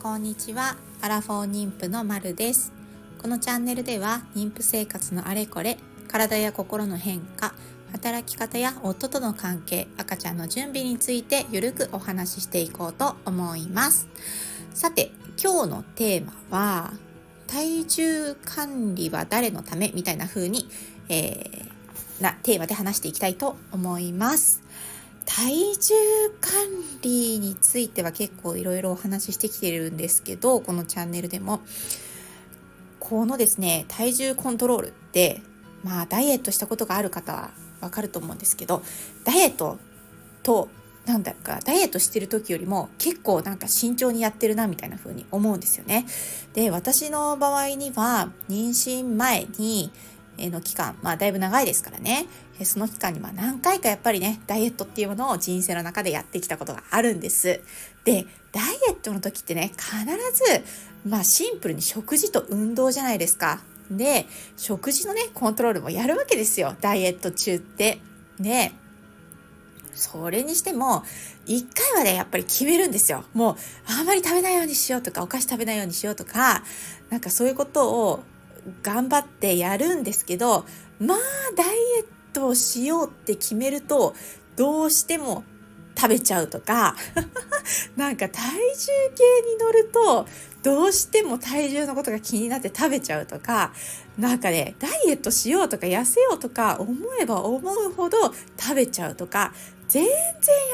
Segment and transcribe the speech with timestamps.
[0.00, 0.76] こんにちは。
[1.00, 2.72] アラフォー妊婦のまるです。
[3.20, 5.76] このチャンネルでは妊婦生活のあれこれ
[6.06, 7.52] 体や心の変化
[7.90, 14.06] 働き方や夫との関係赤ちゃんの準備についてゆるくお話ししていこうと思います。
[14.72, 15.10] さて
[15.42, 16.92] 今日のテーマは
[17.48, 19.90] 体重管理は誰のため？
[19.96, 20.68] みたいな風に、
[21.08, 24.62] えー、なテーマで話していきたいと思います。
[25.30, 25.94] 体重
[26.40, 26.52] 管
[27.02, 31.60] 理については結構いろいろお話ししてきてるんですけどこのチャンネルでも
[32.98, 35.42] このですね体重コントロールって
[35.84, 37.50] まあダイエットしたことがある方は
[37.82, 38.82] わかると思うんですけど
[39.24, 39.78] ダイエット
[40.42, 40.70] と
[41.04, 46.06] なんだかダイエットしてる時よりも結構なんか慎重にやってるなみたいな風に思うんですよね。
[46.54, 49.92] で私の場合には妊娠前に
[50.38, 52.26] の期間、まあだいぶ長いですからね、
[52.62, 57.60] その期間にまあ何回かやっぱりね、ダイエットっていうものを人生の中でやってきたことがあるんです。
[58.04, 60.04] で、ダイエットの時ってね、必
[60.54, 60.64] ず、
[61.04, 63.60] まあシンプルに食事と運動じゃないですか。
[63.90, 66.76] で、食事のね、コントロールもやるわけですよ。
[66.80, 68.00] ダイエット中って。
[68.38, 68.72] で、
[69.94, 71.02] それにしても、
[71.44, 73.24] 一回はね、やっぱり決めるんですよ。
[73.34, 76.62] もう、あんまり食べないようにしようとか、お菓子食べないようにしようとか、
[77.10, 78.22] なんかそういうことを
[78.82, 80.64] 頑張ってやるんですけど
[80.98, 81.18] まあ
[81.56, 84.14] ダイエットをしようって決めると
[84.56, 85.44] どうしても
[85.96, 86.96] 食べちゃうとか
[87.96, 90.26] なんか体重計に乗ると
[90.62, 93.72] どうしても体重のことが気になって食べちゃうとか
[94.16, 99.52] なんかねダイエットしようとか痩せようとか思えば思うほど食べちゃうとか
[99.88, 100.14] 全然や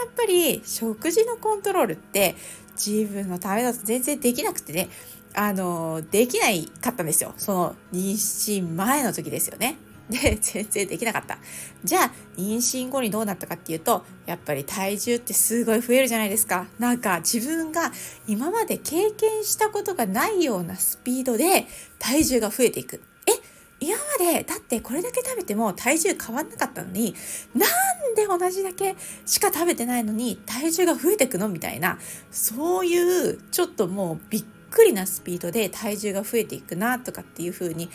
[0.06, 2.34] っぱり食事のコントロールって
[2.74, 4.88] 自分のためだと全然できなくてね
[5.34, 7.34] あの、できないかったんですよ。
[7.36, 9.76] その、妊娠前の時ですよね。
[10.08, 11.38] で、全然できなかった。
[11.82, 16.66] じゃあ、妊娠後にどうなったかっていうと、やっぱり体重ってすごい増えるじゃないですか。
[16.78, 17.90] なんか自分が
[18.26, 21.66] 今まで経験したことがないようなスピードで
[21.98, 23.02] 体重が増えていく。
[23.26, 23.32] え
[23.80, 27.14] 今まで、だってこれだけ食べても体重変わんなかったのに、
[27.54, 31.48] なんで同じだけしか食べてないのに体重が増えていくの？
[31.48, 31.98] みたいな、
[32.30, 34.44] そういうちょっともうびっ
[34.74, 37.88] くりなスピードで体重が増えていくなとかっていうふうに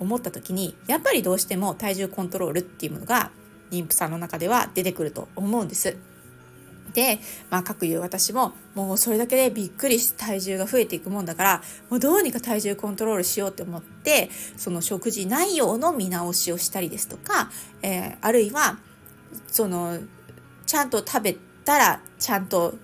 [0.00, 3.30] 思った時にやっぱりどうしても体重コントロールっていうものが
[3.70, 5.96] 妊婦さんの中では出てくると思うんです。
[6.92, 7.18] で、
[7.50, 17.50] まあ、各言う私ももうそれだけでびっくりして体重が増えていくもんだからもうどうにか体重コントロールしようと思ってその食事内容の見直しをしたりですとか、
[17.82, 18.78] えー、あるいは
[19.48, 19.98] その
[20.66, 22.74] ちゃんと食べたらちゃんと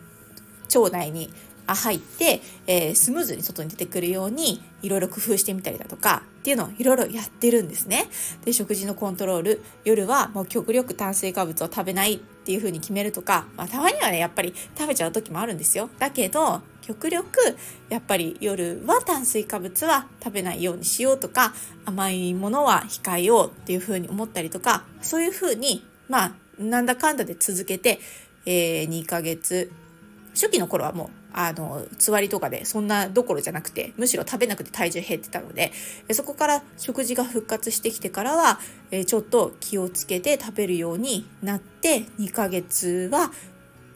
[0.75, 1.33] 腸内に
[1.75, 8.09] 入って、えー、スムーズに外に出てくるようにいろいろ工夫してみたりだとかっていうのをいろいろやってるんですね。
[8.45, 15.91] で食事のコントロール夜はもう極力炭水化物を食べないっていう風に決めるとか、まあ、たまにはねやっぱり食べちゃう時もあるんですよ。
[15.99, 17.29] だけど極力
[17.89, 21.53] やっぱり夜は炭水化物は食べないようにしようとか
[21.85, 28.01] 甘いものは控えようっていう風に思ったりとかそういう風にまあなんだかんだで続けて、
[28.47, 29.71] えー、2ヶ月
[30.35, 35.73] 初期の頃はもうあの、つわりとかで、そんなどころじゃなくて、むしろ食べなくて体重減ってたので、
[36.13, 38.59] そこから食事が復活してきてからは、
[38.91, 43.31] えちょっと気をつけて食べるようになって、2ヶ月は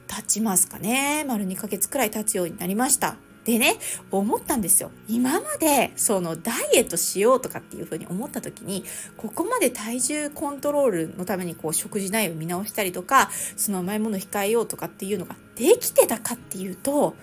[0.07, 1.25] 経ちますかね。
[1.27, 3.17] 丸2ヶ月くらい経つようになりました。
[3.45, 3.75] でね、
[4.09, 4.89] 思ったんですよ。
[5.07, 8.83] 今まで、そのダイエットしようとかっていうふうに思った時に、
[9.17, 17.15] ここまで体重コントロールのためにこう食事内容を見直したりとか、その甘いもの控えようとかっていうのができてたかっていうと、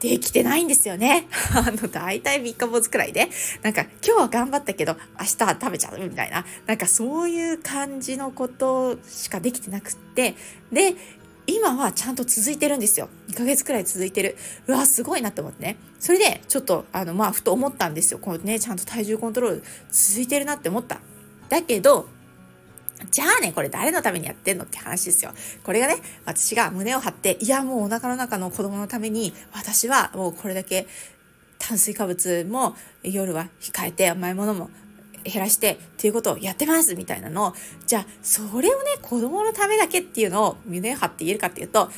[0.00, 1.28] できてないんですよね。
[1.54, 3.28] あの、大体3日坊主くらいで、
[3.62, 10.34] なんか今日は頑張ったけど、明日は食べちゃうみたいな、なんかそういう感じのことしかできてなくって、
[10.72, 10.94] で、
[11.46, 13.08] 今はちゃんと続いてるんですよ。
[13.28, 14.36] 2ヶ月くらい続いてる。
[14.66, 15.76] うわ、すごいなって思ってね。
[15.98, 18.20] それで、ちょっと、あの、まあ、ふと思ったんですよ。
[18.20, 21.00] こうね、ちゃんと体重コントロール続いてるなって思った。
[21.48, 22.08] だけど、
[23.10, 25.32] じゃあね、これ誰のためにやってんのって話ですよ。
[25.64, 30.86] これがね、私が胸を張って、いや、もうお腹の中の子供のために、私はもうこれだけ
[31.58, 34.70] 炭水化物も夜は控えて甘いものも
[35.24, 37.54] 減らしてっていうことをやってますみたいなのを、
[37.86, 41.90] じゃあ、それをね、子供のためだけっていうのを胸を張って言えるかっていうと、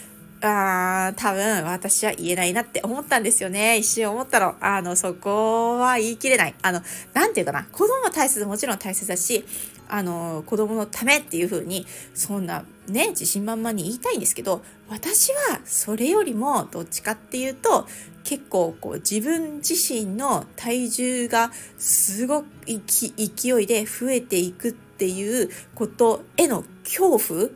[0.44, 3.78] あー、多分私は言えないなって思ったんですよね。
[3.78, 4.56] 一瞬思ったの。
[4.60, 6.54] あの、そこは言い切れない。
[6.62, 6.82] あの、
[7.14, 7.64] なんていうかな。
[7.70, 9.44] 子供も大切、もちろん大切だし、
[9.94, 17.86] あの、子供のためっていう風に、そんなね、自信満々に言いたいんですけど、私はそれよりもどっちかっていうと、
[18.24, 27.50] 結構こう自分自身の体重がすごく勢いで増えていくっていうことへの恐怖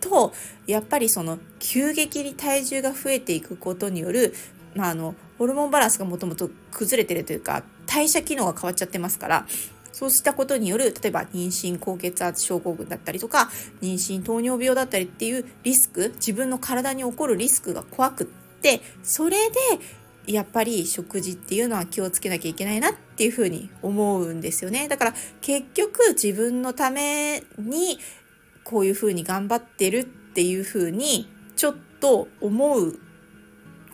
[0.00, 0.32] と
[0.68, 4.32] やっぱりその急激に体重が増えていくことによる
[4.76, 9.46] まあ、あのホルモンバランスがもともと崩れてるというか代謝機能が変わっちゃってますから
[9.96, 13.48] そうしたことによる例えば妊娠高血圧症候群だったりとか
[13.80, 18.26] 妊娠糖尿病だったりっていうリスク自分の体に起こるリスクが怖くっ
[18.60, 19.56] てそれで
[20.26, 24.86] やっぱり食事っていうのは気をつけなきゃいけないなっていうふうに思うんですよね。
[24.86, 27.98] だから結局自分のために
[28.64, 31.26] こういうふうに頑張ってるっていうふうに
[31.56, 32.98] ちょっと思う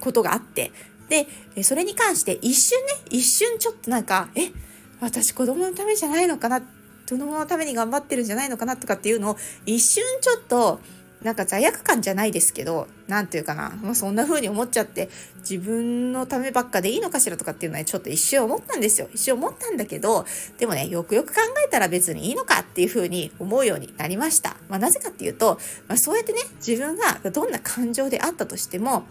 [0.01, 0.73] ことがあって
[1.09, 4.51] でそれに関して一瞬ね一瞬ちょっとなんかえ？
[5.03, 6.67] 私子供のためじゃないのかな子
[7.19, 10.81] 供のために頑張ってるんじゃないのかなとかっていうのを一瞬ちょっと
[11.23, 15.09] なんか罪悪感じゃないですけど、なんていうかな、まあ、そんな風に思っちゃって、
[15.49, 19.09] 自分のためばっかでいいのかしらとかっていうのはちょっと一瞬思ったんですよ。
[19.13, 20.27] 一瞬思ったんだけど、
[20.59, 24.57] でもね、よくよく考えたら別にいいのかっていう風に思うようになりました。
[24.69, 29.05] まあ、なぜかっていうと、まあ、そうやってね、自分がどんな感情であったとしても、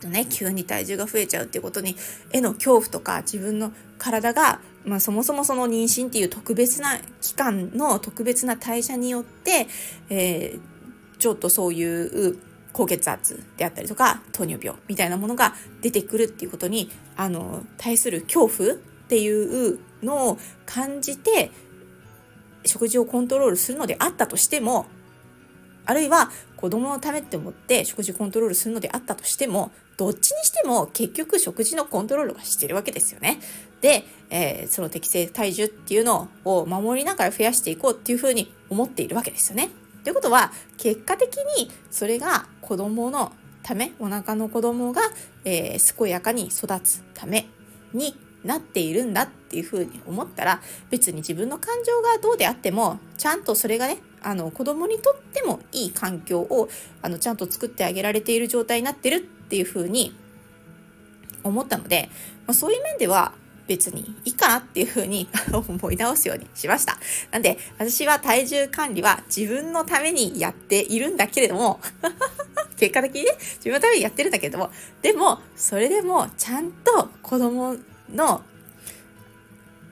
[0.00, 1.96] とね、急に体重が増えちゃうっていうことに、
[2.30, 9.66] への恐怖とか自分の体がまあ、そもそもその妊娠っていう特別な期間の特別な代謝によって、
[10.08, 12.38] えー、ちょっとそういう
[12.72, 18.76] 高血圧であったりとか糖尿病みたいなものが出てくるっていうことにあの対する恐怖っ
[19.08, 19.28] てい
[19.74, 21.50] うのを感じて
[22.64, 24.86] 食事をコントロールするのであったとしても
[25.90, 33.40] あるいは子供のためって思って食事コントロールするのであったとしてもどっちにしても結局食事のコントロールはしてるわけですよね。
[33.80, 39.70] で、えー、その適正体重っていうのを守りながら増やしていこうっていうふうに思っているわけですよね。
[40.04, 43.32] ということは結果的にそれが子供の
[43.64, 45.02] ためお腹の子供が、
[45.44, 47.48] えー、健やかに育つため
[47.92, 48.14] に
[48.44, 56.68] なっているんだっていうふうに思ったら別に自分の感情がどうであってもちゃんとそれがねあの子供にとってもいい環境を
[57.02, 60.14] あのちゃんと作ってあげられている状態になってるっていうふうに
[61.42, 62.08] 思ったので、
[62.46, 63.32] まあ、そういう面では
[63.66, 66.98] 別にいいかなっていうふうに 思い直すようにしました。
[67.30, 71.80] なんで、私は体重管理は自分のためにやっているんだけれども
[72.76, 74.70] 結果的にね、自分のためにやってるんだけれども、
[75.02, 77.76] でも、それでもちゃんと子供
[78.12, 78.42] の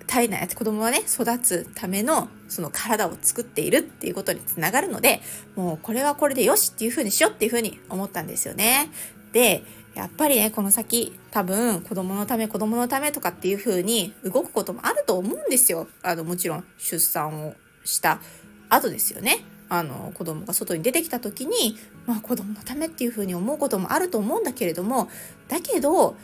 [0.08, 5.20] 体内、子供はね、育つためのその体を作っているっていうことにつながるので、
[5.54, 8.90] もうこれはこれでよしっていうふうにしようっていうふうに思ったんですよね。
[9.32, 9.62] で、
[9.94, 15.88] やっぱりね、この先、多分、子供のため、子供のためとかっていう風に動くこともあると思うんですよ。
[16.02, 18.20] あの、もちろん、出産をした
[18.70, 19.44] 後ですよね。
[19.68, 21.76] あの、子供が外に出てきた時に、
[22.06, 25.10] まあ、子供のためっていう風に思うこともあると思うんだけれども、
[25.48, 26.16] だけど、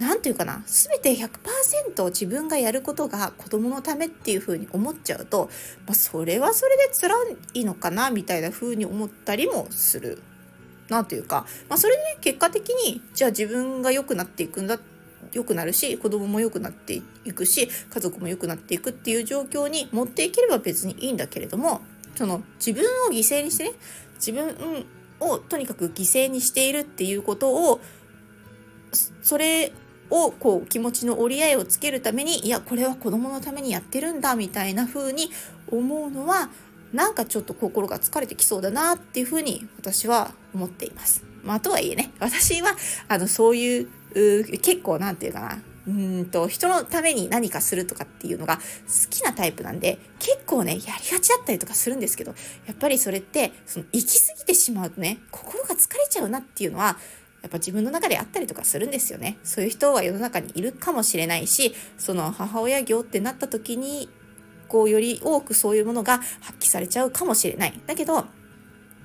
[0.00, 5.50] 何て言うかな、全て100%自分がやることが子供のためっていう風に思っちゃうと、
[5.86, 7.14] まあ、それはそれで辛
[7.52, 10.22] いのかな、みたいな風に思ったりもする。
[10.88, 14.80] なというか、まあ、それでね結果的にじゃあ自分が良くなっていくんだ
[15.32, 21.82] 良くなるし子供も良くなっていくし家族も良くなっていくっていう状況に持っていければ別にいいんだけれども
[22.16, 23.72] その自分を犠牲にしてね
[24.16, 24.84] 自分
[25.20, 27.80] をとにかく犠牲にしているっていうことを
[29.22, 29.72] それ
[30.10, 35.30] をこう気持ちの折り合いをつけるためにいやこれは子供のためにやってるんだみたいな風に
[35.68, 36.50] 思うのは
[36.92, 41.24] なんかちょっと心が疲れてきそうだなっていうふうに私は思っています。
[41.44, 42.76] まあ、とはいえね、私は、
[43.08, 43.88] あの、そういう、
[44.58, 48.62] 結構なんていうかな、うんと、人のために何かするとかっていうのが好
[49.08, 52.34] きなタイプなんで、結構ね、やりがちだったりとかするんですけど、
[52.66, 56.98] やっぱりそれって、その、行き過ぎてしまうとね、心が疲れちゃうなっていうのは、
[57.42, 59.38] やっぱ自分の中であったりとかするんですよね。
[59.42, 64.08] そういう人は世の中にいるかもしれないし、その母親業ってなった時に
[64.68, 67.80] こうより多くそういうものが発揮されちゃうかもしれない。
[67.86, 68.24] だけど、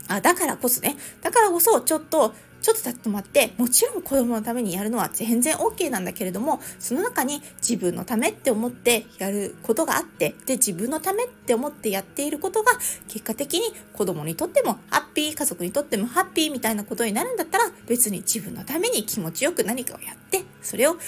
[0.08, 2.34] あだからこそね、だからこそちょっと、
[2.66, 12.72] ちょっと立って待って、もちろん子供のためにやるのは全然 OK なんだけれども、その中に自分のためって思ってやることがあって、で、自分のためって思ってやっていることが、
[13.08, 13.62] 結果的に
[13.94, 21.00] 子供にとってもハッピー、家族にとってもハッピーみたいなことになるんだったら、別に自分のために気持ちよく何かをやって、それを、が、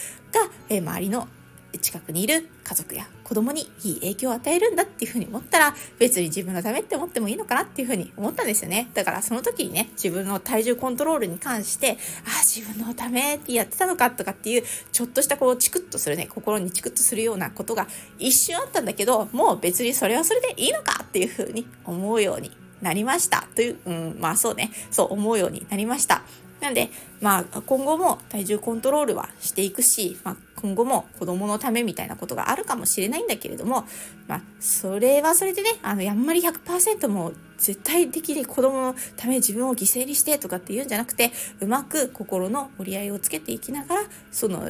[0.70, 1.28] え周りの
[1.77, 8.89] 近くにいる家族や子供にいい影響を与えるんだっていうふうに思ったら別に自分のためって思ってもいいのかなっていうふうに思ったんですよね。
[8.93, 23.48] だからその時にね、自分の体重コントロールに関して、あ、自分のためってやってたのかとかっていうちょっとしたこうチクッとするね、心にチクッとするようなことが一瞬あったんだけど、もう別にそれはそれでいいのかっていうふうに思うようになりました。
[23.55, 26.24] という、うん、まあそうね、そう思うようになりました。
[26.62, 26.89] なんで、
[27.22, 33.86] まあ、今後も体重コントロールはしていくし、まあ、今後も子供のためみたいなことがあるかもしれないんだけれども、
[34.28, 44.70] まあ、それはそれでね、あの、あんまり100%も絶対的に子供のため自分を犠牲にしてとかっていうんじゃなくて、うまく心の折り合いをつけていきながら、その、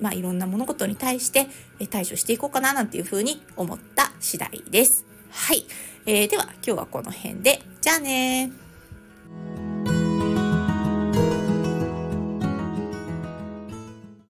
[0.00, 1.48] まあ、いろんな物事に対して
[1.90, 5.04] 対処していこうかななんていうふうに思った次第です。
[5.30, 5.66] はい。
[6.06, 7.62] えー、では今日はこの辺で。
[7.80, 8.67] じゃあね